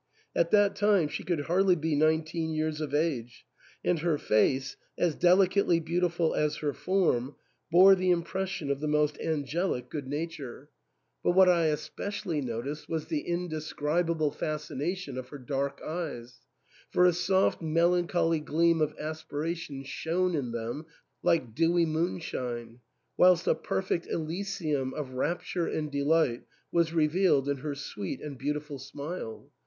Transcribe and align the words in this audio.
At 0.35 0.49
that 0.49 0.75
time 0.75 1.09
she 1.09 1.21
could 1.23 1.41
hardly 1.41 1.75
be 1.75 1.95
nineteen 1.95 2.49
years 2.49 2.81
of 2.81 2.91
age, 2.91 3.45
and 3.85 3.99
her 3.99 4.17
face, 4.17 4.75
as 4.97 5.13
delicately 5.13 5.79
beautiful 5.79 6.33
as 6.33 6.55
her 6.55 6.73
form, 6.73 7.35
bore 7.71 7.93
the 7.93 8.09
impression 8.09 8.71
of 8.71 8.79
the 8.79 8.87
most 8.87 9.19
angelic 9.19 9.91
good 9.91 10.07
nature; 10.07 10.71
but 11.23 11.33
THE 11.33 11.39
ENTAIL. 11.41 11.45
237 11.45 11.49
what 11.49 11.49
I 11.55 11.65
especially 12.11 12.41
noticed 12.41 12.89
was 12.89 13.05
the 13.05 13.19
indescribable 13.19 14.31
fascina 14.31 14.97
tion 14.97 15.17
of 15.19 15.29
her 15.29 15.37
dark 15.37 15.79
eyes, 15.85 16.39
for 16.89 17.05
a 17.05 17.13
soft 17.13 17.61
melancholy 17.61 18.39
gleam 18.39 18.81
of 18.81 18.95
aspiration 18.99 19.83
shone 19.83 20.33
in 20.33 20.51
them 20.51 20.87
like 21.21 21.53
dewy 21.53 21.85
moonshine, 21.85 22.79
whilst 23.17 23.45
a 23.45 23.53
perfect 23.53 24.07
elysium 24.07 24.95
of 24.95 25.13
rapture 25.13 25.67
and 25.67 25.91
delight 25.91 26.41
was 26.71 26.91
revealed 26.91 27.47
in 27.47 27.57
her 27.57 27.75
sweet 27.75 28.19
and 28.19 28.39
beautiful 28.39 28.79
smile. 28.79 29.51